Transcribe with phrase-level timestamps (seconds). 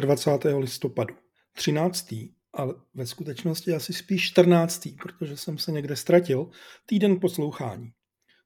[0.00, 0.54] 24.
[0.56, 1.14] listopadu.
[1.52, 2.14] 13.
[2.52, 4.88] ale ve skutečnosti asi spíš 14.
[5.02, 6.50] protože jsem se někde ztratil,
[6.86, 7.90] týden poslouchání.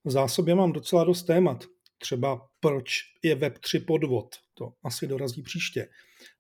[0.04, 1.64] V zásobě mám docela dost témat,
[1.98, 5.88] třeba proč je Web3 podvod, to asi dorazí příště,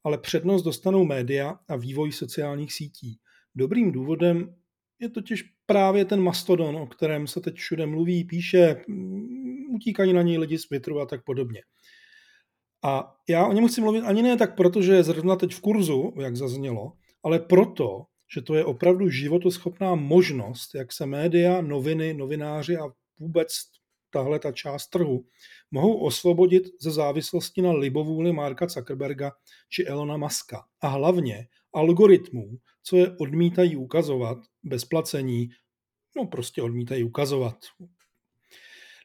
[0.04, 3.18] ale přednost dostanou média a vývoj sociálních sítí.
[3.54, 4.54] Dobrým důvodem
[4.98, 10.22] je totiž právě ten mastodon, o kterém se teď všude mluví, píše, mm, utíkají na
[10.22, 11.62] něj lidi z Twitteru a tak podobně.
[12.86, 15.60] A já o něm chci mluvit ani ne tak proto, že je zrovna teď v
[15.60, 16.92] kurzu, jak zaznělo,
[17.22, 22.88] ale proto, že to je opravdu životoschopná možnost, jak se média, noviny, novináři a
[23.18, 23.48] vůbec
[24.10, 25.24] tahle ta část trhu
[25.70, 29.32] mohou osvobodit ze závislosti na libovůli Marka Zuckerberga
[29.68, 30.64] či Elona Muska.
[30.80, 35.48] A hlavně algoritmů, co je odmítají ukazovat bez placení,
[36.16, 37.56] no prostě odmítají ukazovat.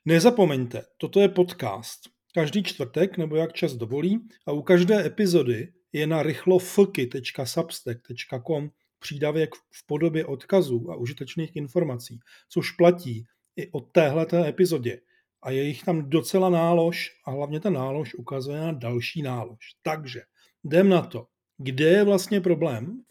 [0.06, 2.21] Nezapomeňte, toto je podcast.
[2.34, 9.88] Každý čtvrtek, nebo jak čas dovolí, a u každé epizody je na rychlofky.substack.com přídavek v
[9.88, 15.02] podobě odkazů a užitečných informací, což platí i o téhleté epizodě.
[15.42, 19.60] A je jich tam docela nálož a hlavně ta nálož ukazuje na další nálož.
[19.82, 20.22] Takže
[20.64, 21.28] jdem na to.
[21.58, 23.04] Kde je vlastně problém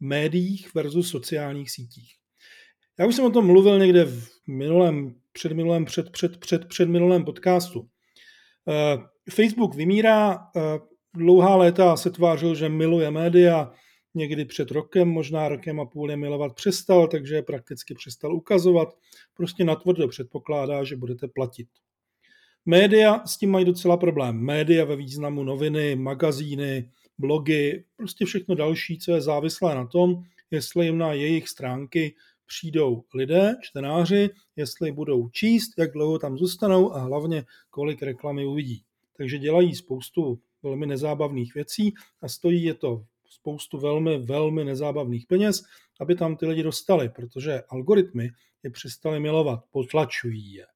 [0.00, 2.14] v médiích versus sociálních sítích?
[2.98, 7.24] Já už jsem o tom mluvil někde v minulém, předminulém, před, před, před, před minulém
[7.24, 7.88] podcastu.
[8.68, 8.98] Eh,
[9.30, 10.60] Facebook vymírá, eh,
[11.16, 13.72] dlouhá léta se tvářil, že miluje média,
[14.14, 18.96] někdy před rokem, možná rokem a půl je milovat přestal, takže je prakticky přestal ukazovat.
[19.34, 21.68] Prostě natvrdo předpokládá, že budete platit.
[22.66, 24.36] Média s tím mají docela problém.
[24.36, 30.86] Média ve významu noviny, magazíny, blogy, prostě všechno další, co je závislé na tom, jestli
[30.86, 32.14] jim na jejich stránky
[32.52, 38.84] přijdou lidé, čtenáři, jestli budou číst, jak dlouho tam zůstanou a hlavně kolik reklamy uvidí.
[39.16, 45.62] Takže dělají spoustu velmi nezábavných věcí a stojí je to spoustu velmi, velmi nezábavných peněz,
[46.00, 48.30] aby tam ty lidi dostali, protože algoritmy
[48.62, 50.66] je přestali milovat, potlačují je.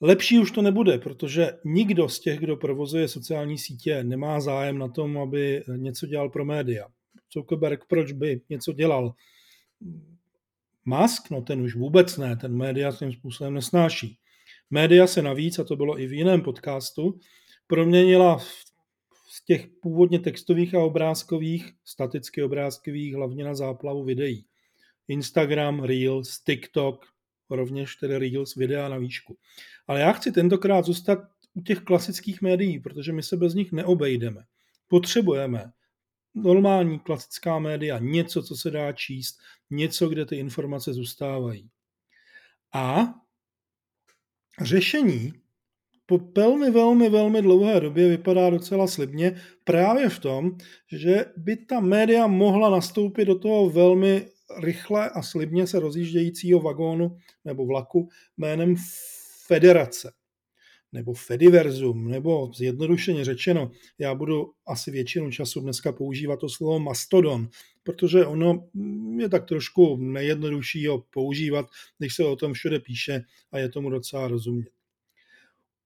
[0.00, 4.88] Lepší už to nebude, protože nikdo z těch, kdo provozuje sociální sítě, nemá zájem na
[4.88, 6.88] tom, aby něco dělal pro média.
[7.32, 9.14] Zuckerberg proč by něco dělal?
[10.84, 14.18] Musk, no ten už vůbec ne, ten média tím způsobem nesnáší.
[14.70, 17.18] Média se navíc, a to bylo i v jiném podcastu,
[17.66, 18.38] proměnila
[19.28, 24.46] z těch původně textových a obrázkových, staticky obrázkových, hlavně na záplavu videí.
[25.08, 27.06] Instagram, Reels, TikTok,
[27.50, 29.36] rovněž tedy Reels, videa na výšku.
[29.86, 31.18] Ale já chci tentokrát zůstat
[31.54, 34.42] u těch klasických médií, protože my se bez nich neobejdeme.
[34.88, 35.72] Potřebujeme
[36.34, 39.38] normální klasická média, něco, co se dá číst,
[39.70, 41.70] něco, kde ty informace zůstávají.
[42.72, 43.14] A
[44.60, 45.32] řešení
[46.06, 50.50] po velmi, velmi, velmi dlouhé době vypadá docela slibně právě v tom,
[50.92, 54.28] že by ta média mohla nastoupit do toho velmi
[54.62, 58.74] rychle a slibně se rozjíždějícího vagónu nebo vlaku jménem
[59.46, 60.12] Federace
[60.94, 67.48] nebo Fediverzum, nebo zjednodušeně řečeno, já budu asi většinu času dneska používat to slovo mastodon,
[67.82, 68.68] protože ono
[69.18, 71.66] je tak trošku nejjednodušší ho používat,
[71.98, 73.22] když se o tom všude píše
[73.52, 74.70] a je tomu docela rozumět.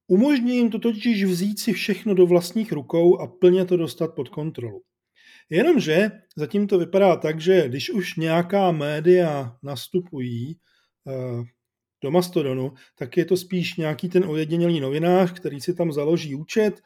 [0.07, 4.29] Umožní jim to totiž vzít si všechno do vlastních rukou a plně to dostat pod
[4.29, 4.83] kontrolu.
[5.51, 10.57] Jenomže zatím to vypadá tak, že když už nějaká média nastupují
[11.09, 11.45] eh,
[12.03, 16.81] do Mastodonu, tak je to spíš nějaký ten ojedinělý novinář, který si tam založí účet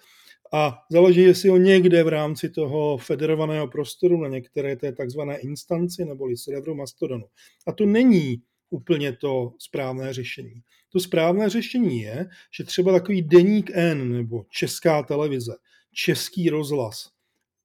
[0.52, 6.04] a založí si ho někde v rámci toho federovaného prostoru na některé té takzvané instanci
[6.04, 7.24] neboli serveru Mastodonu.
[7.66, 10.62] A to není úplně to správné řešení.
[10.92, 15.52] To správné řešení je, že třeba takový deník N nebo česká televize,
[15.92, 17.08] český rozhlas,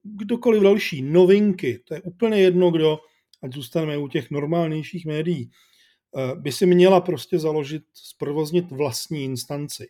[0.03, 2.99] kdokoliv další, novinky, to je úplně jedno, kdo,
[3.43, 5.51] ať zůstaneme u těch normálnějších médií,
[6.35, 9.88] by si měla prostě založit, zprovoznit vlastní instanci.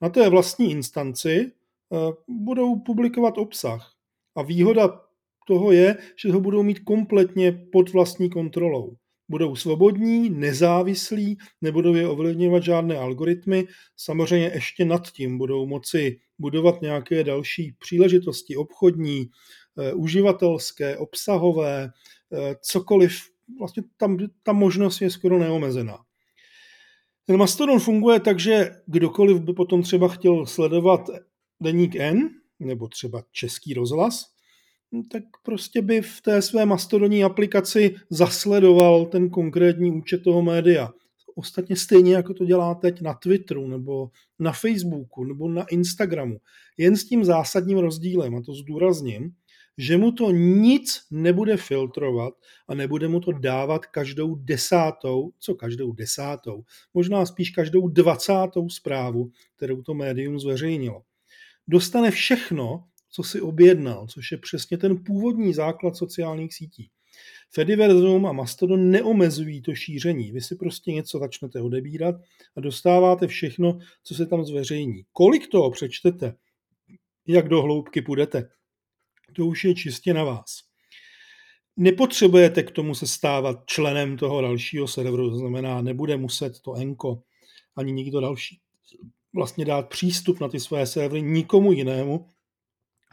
[0.00, 1.52] Na té vlastní instanci
[1.92, 1.96] eh,
[2.28, 3.92] budou publikovat obsah.
[4.36, 5.00] A výhoda
[5.46, 8.96] toho je, že ho budou mít kompletně pod vlastní kontrolou
[9.28, 13.66] budou svobodní, nezávislí, nebudou je ovlivňovat žádné algoritmy.
[13.96, 19.30] Samozřejmě ještě nad tím budou moci budovat nějaké další příležitosti obchodní,
[19.78, 21.90] eh, uživatelské, obsahové,
[22.32, 23.20] eh, cokoliv.
[23.58, 25.98] Vlastně tam ta možnost je skoro neomezená.
[27.26, 31.00] Ten Mastodon funguje tak, že kdokoliv by potom třeba chtěl sledovat
[31.62, 34.24] deník N, nebo třeba český rozhlas,
[35.12, 40.92] tak prostě by v té své mastodonní aplikaci zasledoval ten konkrétní účet toho média.
[41.34, 46.36] ostatně stejně, jako to dělá teď na Twitteru, nebo na Facebooku, nebo na Instagramu.
[46.78, 49.30] Jen s tím zásadním rozdílem, a to zdůrazním,
[49.78, 52.34] že mu to nic nebude filtrovat
[52.68, 56.64] a nebude mu to dávat každou desátou, co každou desátou,
[56.94, 61.02] možná spíš každou dvacátou zprávu, kterou to médium zveřejnilo.
[61.68, 66.90] Dostane všechno, co si objednal, což je přesně ten původní základ sociálních sítí.
[67.50, 70.32] Fediverzum a Mastodon neomezují to šíření.
[70.32, 72.14] Vy si prostě něco začnete odebírat
[72.56, 75.04] a dostáváte všechno, co se tam zveřejní.
[75.12, 76.34] Kolik toho přečtete,
[77.26, 78.48] jak do hloubky půjdete,
[79.32, 80.46] to už je čistě na vás.
[81.76, 87.22] Nepotřebujete k tomu se stávat členem toho dalšího serveru, to znamená, nebude muset to Enko
[87.76, 88.60] ani nikdo další
[89.36, 92.26] vlastně dát přístup na ty své servery nikomu jinému,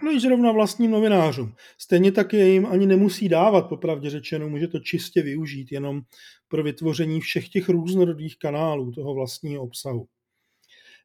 [0.03, 1.53] no i zrovna vlastním novinářům.
[1.77, 6.01] Stejně tak je jim ani nemusí dávat, popravdě řečeno, může to čistě využít jenom
[6.47, 10.07] pro vytvoření všech těch různorodých kanálů toho vlastního obsahu.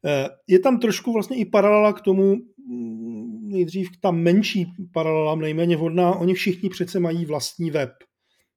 [0.04, 2.36] Eh, je tam trošku vlastně i paralela k tomu,
[3.48, 7.90] nejdřív ta menší paralela, nejméně vhodná, oni všichni přece mají vlastní web.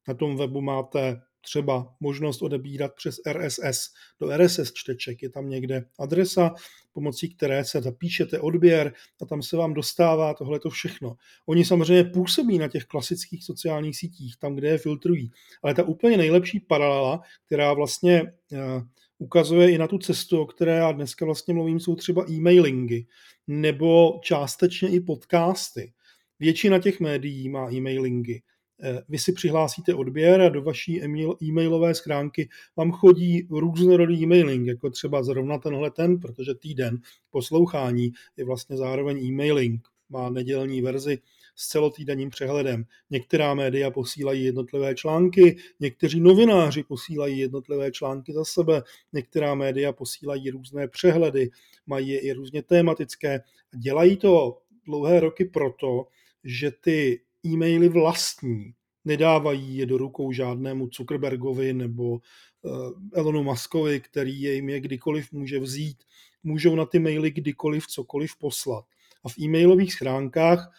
[0.08, 3.88] Na tom webu máte třeba možnost odebírat přes RSS
[4.20, 5.24] do RSS čteček.
[5.24, 6.54] Je tam někde adresa,
[6.94, 11.16] pomocí které se zapíšete odběr a tam se vám dostává tohle to všechno.
[11.46, 15.32] Oni samozřejmě působí na těch klasických sociálních sítích, tam, kde je filtrují.
[15.64, 18.22] Ale ta úplně nejlepší paralela, která vlastně
[18.54, 18.82] eh,
[19.22, 23.06] ukazuje i na tu cestu, o které já dneska vlastně mluvím, jsou třeba e-mailingy
[23.48, 25.94] nebo částečně i podcasty.
[26.40, 28.42] Většina těch médií má e-mailingy.
[28.84, 31.02] Eh, vy si přihlásíte odběr a do vaší
[31.44, 37.00] e-mailové schránky vám chodí různorodý e-mailing, jako třeba zrovna tenhle ten, protože týden
[37.32, 39.82] poslouchání je vlastně zároveň e-mailing.
[40.10, 41.20] Má nedělní verzi
[41.62, 42.86] s celotýdenním přehledem.
[43.10, 50.50] Některá média posílají jednotlivé články, někteří novináři posílají jednotlivé články za sebe, některá média posílají
[50.50, 51.50] různé přehledy,
[51.86, 53.42] mají je i různě tématické.
[53.76, 56.08] Dělají to dlouhé roky proto,
[56.44, 58.74] že ty e-maily vlastní,
[59.06, 62.20] nedávají je do rukou žádnému Zuckerbergovi nebo
[62.66, 62.70] eh,
[63.14, 65.98] Elonu Muskovi, který je jim je kdykoliv může vzít.
[66.44, 68.86] Můžou na ty maily kdykoliv cokoliv poslat.
[69.24, 70.72] A v e-mailových schránkách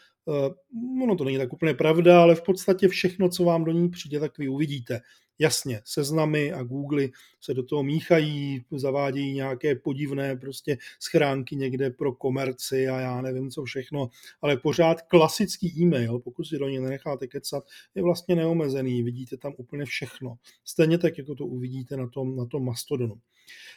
[1.03, 4.21] ono to není tak úplně pravda, ale v podstatě všechno, co vám do ní přijde,
[4.21, 5.01] tak vy uvidíte.
[5.39, 7.09] Jasně, seznamy a Google
[7.41, 13.51] se do toho míchají, zavádějí nějaké podivné prostě schránky někde pro komerci a já nevím
[13.51, 14.09] co všechno,
[14.43, 17.65] ale pořád klasický e-mail, pokud si do něj nenecháte kecat,
[17.95, 20.35] je vlastně neomezený, vidíte tam úplně všechno.
[20.65, 23.15] Stejně tak, jako to uvidíte na tom, na tom Mastodonu.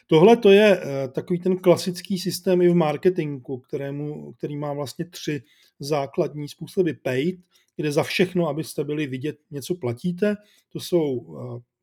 [0.06, 5.04] Tohle to je eh, takový ten klasický systém i v marketingu, kterému, který má vlastně
[5.04, 5.42] tři
[5.80, 7.40] základní způsoby paid,
[7.76, 10.36] kde za všechno, abyste byli vidět, něco platíte.
[10.72, 11.76] To jsou eh,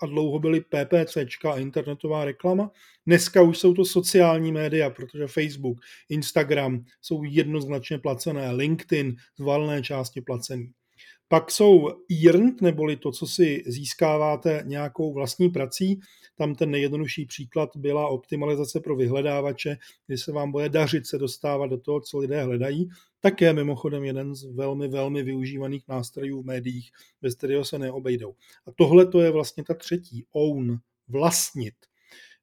[0.00, 2.70] a dlouho byly PPC a internetová reklama.
[3.06, 5.78] Dneska už jsou to sociální média, protože Facebook,
[6.08, 10.72] Instagram jsou jednoznačně placené, LinkedIn z valné části placený.
[11.32, 11.88] Pak jsou
[12.24, 16.00] earned, neboli to, co si získáváte nějakou vlastní prací.
[16.34, 19.76] Tam ten nejjednodušší příklad byla optimalizace pro vyhledávače,
[20.06, 22.88] kdy se vám bude dařit se dostávat do toho, co lidé hledají.
[23.20, 26.90] Také mimochodem jeden z velmi, velmi využívaných nástrojů v médiích,
[27.22, 28.34] bez kterého se neobejdou.
[28.66, 30.78] A tohle to je vlastně ta třetí, own,
[31.08, 31.74] vlastnit.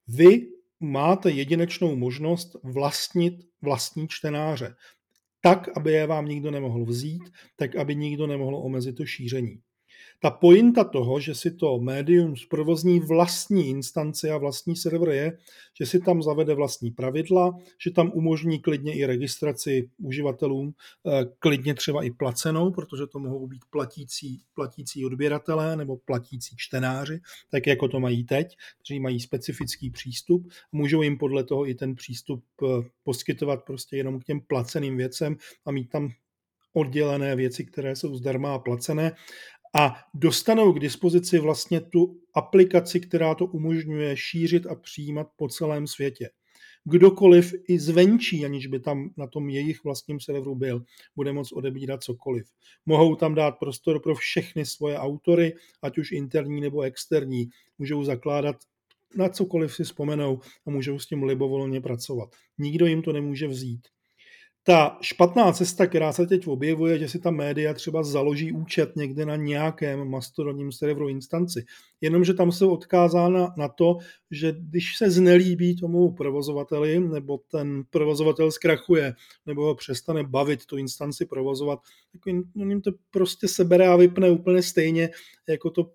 [0.07, 0.47] Vy
[0.79, 4.75] máte jedinečnou možnost vlastnit vlastní čtenáře
[5.41, 7.23] tak, aby je vám nikdo nemohl vzít,
[7.55, 9.61] tak, aby nikdo nemohl omezit to šíření.
[10.19, 15.37] Ta pointa toho, že si to médium zprovozní vlastní instanci a vlastní server je,
[15.79, 20.73] že si tam zavede vlastní pravidla, že tam umožní klidně i registraci uživatelům,
[21.07, 27.21] eh, klidně třeba i placenou, protože to mohou být platící, platící odběratelé nebo platící čtenáři,
[27.51, 30.47] tak jako to mají teď, kteří mají specifický přístup.
[30.71, 32.67] Můžou jim podle toho i ten přístup eh,
[33.03, 36.09] poskytovat prostě jenom k těm placeným věcem a mít tam
[36.73, 39.11] oddělené věci, které jsou zdarma a placené
[39.75, 45.87] a dostanou k dispozici vlastně tu aplikaci, která to umožňuje šířit a přijímat po celém
[45.87, 46.29] světě.
[46.83, 50.83] Kdokoliv i zvenčí, aniž by tam na tom jejich vlastním serveru byl,
[51.15, 52.45] bude moct odebírat cokoliv.
[52.85, 57.49] Mohou tam dát prostor pro všechny svoje autory, ať už interní nebo externí.
[57.77, 58.55] Můžou zakládat
[59.15, 62.29] na cokoliv si vzpomenou a můžou s tím libovolně pracovat.
[62.57, 63.87] Nikdo jim to nemůže vzít
[64.69, 69.25] ta špatná cesta, která se teď objevuje, že si ta média třeba založí účet někde
[69.25, 71.65] na nějakém mastodonním serveru instanci,
[72.01, 73.97] jenomže tam jsou odkázána na to,
[74.31, 79.13] že když se znelíbí tomu provozovateli, nebo ten provozovatel zkrachuje,
[79.45, 81.79] nebo ho přestane bavit tu instanci provozovat,
[82.11, 82.21] tak
[82.55, 85.09] jim to prostě sebere a vypne úplně stejně,
[85.49, 85.91] jako to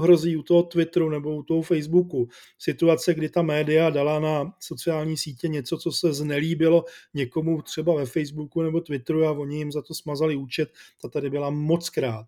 [0.00, 2.28] hrozí u toho Twitteru nebo u toho Facebooku.
[2.58, 8.06] Situace, kdy ta média dala na sociální sítě něco, co se znelíbilo někomu třeba ve
[8.06, 10.68] Facebooku nebo Twitteru a oni jim za to smazali účet,
[11.02, 12.26] ta tady byla moc krát.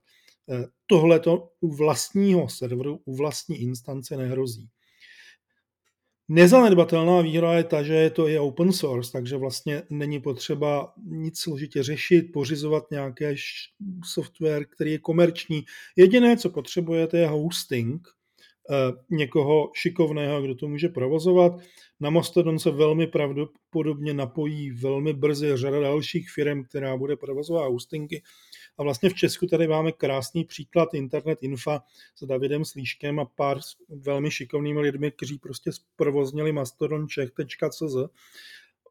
[0.50, 4.68] Eh, Tohle to u vlastního serveru, u vlastní instance nehrozí.
[6.32, 11.82] Nezanedbatelná výhoda je ta, že to je open source, takže vlastně není potřeba nic složitě
[11.82, 13.34] řešit, pořizovat nějaké
[14.04, 15.64] software, který je komerční.
[15.96, 18.08] Jediné, co potřebujete, je hosting,
[18.70, 21.52] eh, někoho šikovného, kdo to může provozovat.
[22.00, 28.22] Na Mastodon se velmi pravděpodobně napojí velmi brzy řada dalších firm, která bude provozovat hostingy
[28.80, 31.82] a vlastně v Česku tady máme krásný příklad Internet Infa
[32.14, 37.96] s Davidem Slíškem a pár velmi šikovnými lidmi, kteří prostě zprovoznili mastodončech.cz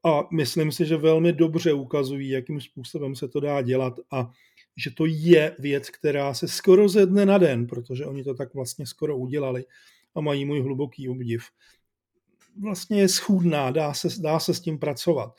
[0.03, 4.31] a myslím si, že velmi dobře ukazují, jakým způsobem se to dá dělat a
[4.77, 8.53] že to je věc, která se skoro ze dne na den, protože oni to tak
[8.53, 9.65] vlastně skoro udělali
[10.15, 11.43] a mají můj hluboký obdiv.
[12.62, 15.36] Vlastně je schůdná, dá se, dá se s tím pracovat.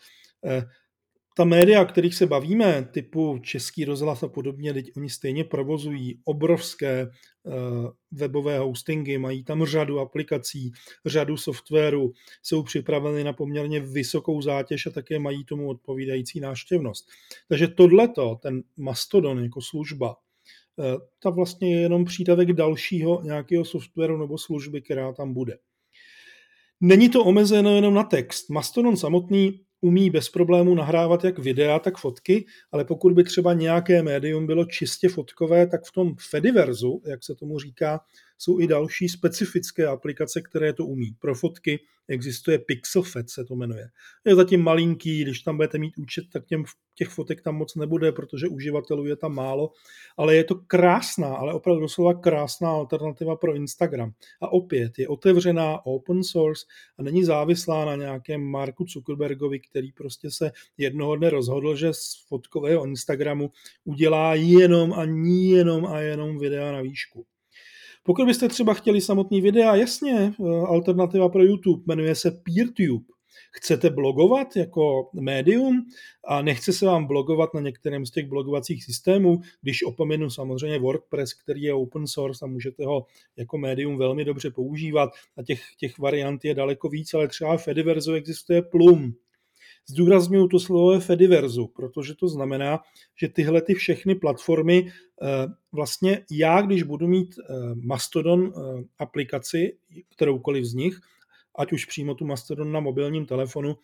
[1.31, 6.21] Eh, ta média, kterých se bavíme, typu Český rozhlas a podobně, teď oni stejně provozují
[6.25, 7.11] obrovské
[7.43, 7.55] uh,
[8.13, 10.73] webové hostingy, mají tam řadu aplikací,
[11.07, 17.09] řadu softwaru, jsou připraveny na poměrně vysokou zátěž a také mají tomu odpovídající náštěvnost.
[17.49, 20.17] Takže tohleto, ten Mastodon jako služba,
[20.77, 20.85] uh,
[21.23, 25.59] ta vlastně je jenom přítavek dalšího nějakého softwaru nebo služby, která tam bude.
[26.81, 28.51] Není to omezeno jenom na text.
[28.51, 34.03] Mastodon samotný umí bez problémů nahrávat jak videa, tak fotky, ale pokud by třeba nějaké
[34.03, 38.01] médium bylo čistě fotkové, tak v tom Fediverzu, jak se tomu říká,
[38.39, 41.15] jsou i další specifické aplikace, které to umí.
[41.19, 41.81] Pro fotky
[42.11, 43.89] existuje PixelFed, se to jmenuje.
[44.25, 46.65] Je zatím malinký, když tam budete mít účet, tak těm,
[46.95, 49.73] těch fotek tam moc nebude, protože uživatelů je tam málo,
[50.17, 54.13] ale je to krásná, ale opravdu doslova krásná alternativa pro Instagram.
[54.41, 56.67] A opět je otevřená, open source
[56.99, 62.25] a není závislá na nějakém Marku Zuckerbergovi, který prostě se jednoho dne rozhodl, že z
[62.29, 63.51] fotkového Instagramu
[63.85, 65.05] udělá jenom a
[65.51, 67.27] jenom a jenom videa na výšku.
[68.03, 73.05] Pokud byste třeba chtěli samotný videa, jasně, eh, alternativa pro YouTube jmenuje se PeerTube.
[73.53, 75.87] Chcete blogovat jako médium?
[76.25, 81.35] A nechce se vám blogovat na některém z těch blogovacích systémů, když opomenu samozřejmě WordPress,
[81.35, 85.11] který je open source a můžete ho jako médium velmi dobře používat.
[85.37, 89.15] A těch, těch variant je daleko víc, ale třeba v Fediverzu existuje Plum,
[89.91, 92.81] Zdůraznuju to slovo Fediverzu, protože to znamená,
[93.17, 95.27] že tyhle ty všechny platformy, eh,
[95.73, 99.77] vlastně já, když budu mít eh, Mastodon eh, aplikaci,
[100.15, 101.01] kteroukoliv z nich,
[101.59, 103.77] ať už přímo tu Mastodon na mobilním telefonu,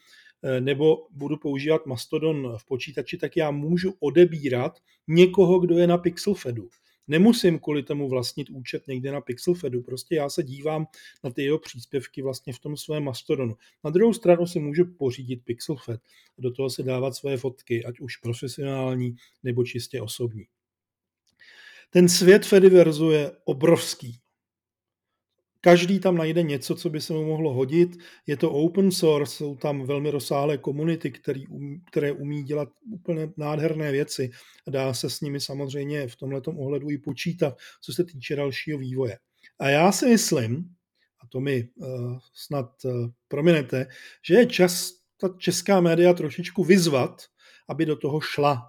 [0.61, 6.69] nebo budu používat Mastodon v počítači, tak já můžu odebírat někoho, kdo je na Pixelfedu.
[7.09, 10.87] Nemusím kvůli tomu vlastnit účet někde na Pixelfedu, prostě já se dívám
[11.25, 13.57] na ty jeho příspěvky vlastně v tom svém Mastodonu.
[13.85, 16.01] Na druhou stranu si můžu pořídit Pixelfed
[16.39, 20.47] a do toho se dávat své fotky, ať už profesionální nebo čistě osobní.
[21.91, 24.21] Ten svět Fediverzu je obrovský.
[25.67, 27.99] Každý tam najde něco, co by se mu mohlo hodit.
[28.27, 31.13] Je to open source, jsou tam velmi rozsáhlé komunity,
[31.51, 34.31] um, které umí dělat úplně nádherné věci.
[34.71, 39.19] Dá se s nimi samozřejmě v tomto ohledu i počítat, co se týče dalšího vývoje.
[39.59, 40.57] A já si myslím,
[41.23, 43.87] a to mi uh, snad uh, prominete,
[44.29, 47.23] že je čas ta česká média trošičku vyzvat,
[47.69, 48.63] aby do toho šla.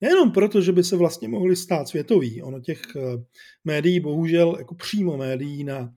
[0.00, 2.42] Nejenom proto, že by se vlastně mohli stát světový.
[2.42, 3.22] Ono těch uh,
[3.64, 5.94] médií, bohužel jako přímo médií na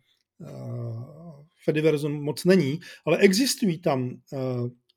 [1.66, 4.38] Fediverse moc není, ale existují tam eh,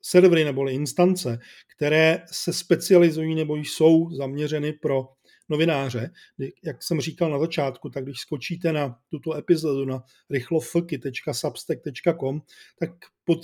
[0.01, 1.39] servery nebo instance,
[1.75, 5.07] které se specializují nebo jsou zaměřeny pro
[5.49, 6.11] novináře.
[6.63, 12.41] Jak jsem říkal na začátku, tak když skočíte na tuto epizodu na rychlofky.substack.com,
[12.79, 12.89] tak
[13.25, 13.39] pod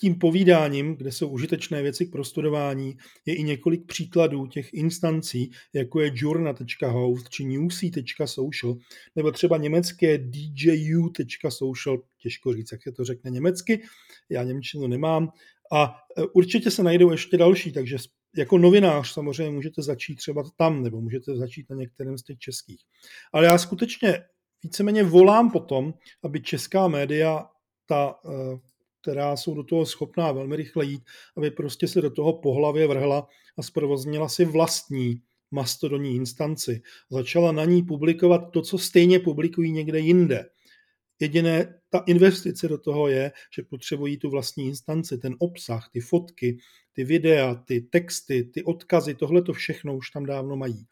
[0.00, 6.00] tím povídáním, kde jsou užitečné věci k prostudování, je i několik příkladů těch instancí, jako
[6.00, 8.76] je journa.host či newsy.social,
[9.16, 13.82] nebo třeba německé dju.social, těžko říct, jak se to řekne německy,
[14.30, 15.28] já němčinu nemám,
[15.72, 17.96] a e, určitě se najdou ještě další, takže
[18.36, 22.80] jako novinář samozřejmě můžete začít třeba tam, nebo můžete začít na některém z těch českých.
[23.32, 24.24] Ale já skutečně
[24.62, 27.46] víceméně volám potom, aby česká média
[27.86, 28.58] ta e,
[29.06, 31.02] která jsou do toho schopná velmi rychle jít,
[31.36, 35.20] aby prostě se do toho po hlavě vrhla a zprovoznila si vlastní
[35.50, 40.46] mastodonní instanci, začala na ní publikovat to, co stejně publikují někde jinde.
[41.20, 46.58] Jediné, ta investice do toho je, že potřebují tu vlastní instanci, ten obsah, ty fotky,
[46.92, 50.86] ty videa, ty texty, ty odkazy, tohle to všechno už tam dávno mají.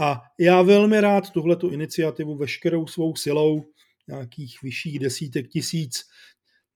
[0.00, 3.64] A já velmi rád tuhletu iniciativu veškerou svou silou,
[4.08, 6.04] nějakých vyšších desítek tisíc,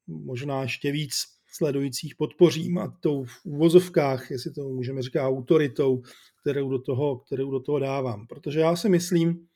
[0.06, 1.12] možná ještě víc
[1.52, 6.02] sledujících podpořím a tou v úvozovkách, jestli to můžeme říkat autoritou,
[6.40, 8.26] kterou do toho, kterou do toho dávám.
[8.26, 9.46] Protože já si myslím,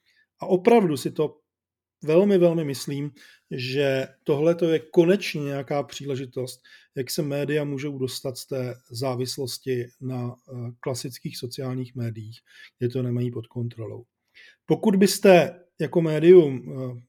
[0.41, 1.37] a opravdu si to
[2.05, 3.11] velmi, velmi myslím,
[3.51, 6.61] že tohle to je konečně nějaká příležitost,
[6.95, 12.41] jak se média můžou dostat z té závislosti na eh, klasických sociálních médiích,
[12.79, 14.05] kde to nemají pod kontrolou.
[14.67, 17.03] Pokud byste jako médium eh,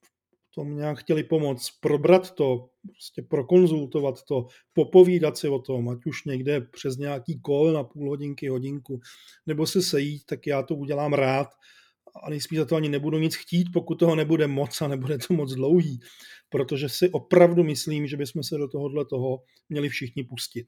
[0.56, 6.26] tom nějak chtěli pomoct, probrat to, prostě prokonzultovat to, popovídat si o tom, ať už
[6.26, 9.00] někde přes nějaký kol na půl hodinky, hodinku,
[9.46, 11.48] nebo se sejít, tak já to udělám rád
[12.24, 15.34] a nejspíš za to ani nebudu nic chtít, pokud toho nebude moc a nebude to
[15.34, 16.00] moc dlouhý,
[16.50, 20.68] protože si opravdu myslím, že bychom se do tohohle toho měli všichni pustit.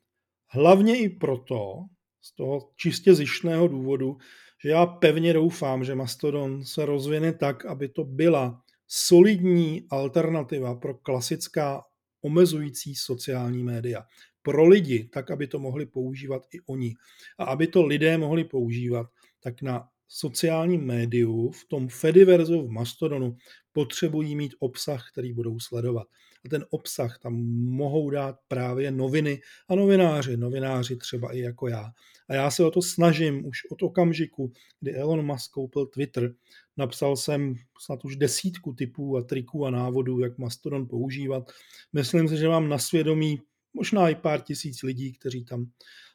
[0.49, 1.85] Hlavně i proto,
[2.21, 4.17] z toho čistě zištného důvodu,
[4.63, 8.62] že já pevně doufám, že Mastodon se rozvine tak, aby to byla
[8.95, 11.81] solidní alternativa pro klasická
[12.21, 14.03] omezující sociální média.
[14.41, 16.93] Pro lidi, tak aby to mohli používat i oni.
[17.37, 19.07] A aby to lidé mohli používat,
[19.39, 23.35] tak na sociálním médiu, v tom Fediverzu, v Mastodonu,
[23.71, 26.07] potřebují mít obsah, který budou sledovat.
[26.45, 27.33] A ten obsah tam
[27.65, 31.91] mohou dát právě noviny a novináři, novináři třeba i jako já.
[32.29, 36.33] A já se o to snažím už od okamžiku, kdy Elon Musk koupil Twitter.
[36.77, 41.51] Napsal jsem snad už desítku typů a triků a návodů, jak Mastodon používat.
[41.93, 43.41] Myslím si, že mám na svědomí
[43.73, 45.65] možná i pár tisíc lidí, kteří tam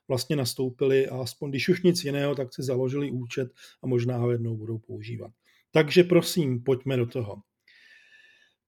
[0.09, 3.49] vlastně nastoupili a aspoň když už nic jiného, tak si založili účet
[3.83, 5.31] a možná ho jednou budou používat.
[5.71, 7.37] Takže prosím, pojďme do toho.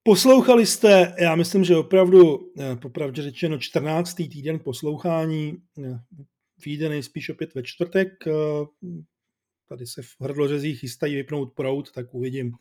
[0.02, 4.28] Poslouchali jste, já myslím, že opravdu, eh, popravdě řečeno, 14.
[4.28, 6.00] týden poslouchání, eh,
[6.64, 8.08] vyjde nejspíš opět ve čtvrtek.
[9.70, 12.52] Tady se v hrdlořezích chystají vypnout prout, tak uvidím,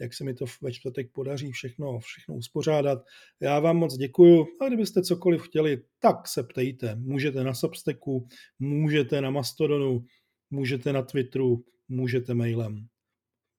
[0.00, 2.98] jak se mi to ve čtvrtek podaří všechno, všechno uspořádat.
[3.40, 6.94] Já vám moc děkuju a kdybyste cokoliv chtěli, tak se ptejte.
[6.94, 8.28] Můžete na Substacku,
[8.58, 10.04] můžete na Mastodonu,
[10.50, 12.86] můžete na Twitteru, můžete mailem.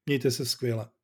[0.05, 0.94] Mějte se skvěle.